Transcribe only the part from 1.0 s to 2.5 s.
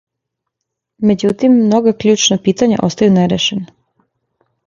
Међутим, многа кључна